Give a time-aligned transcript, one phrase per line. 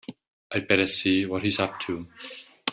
[0.51, 2.07] I'd better see what he's up to.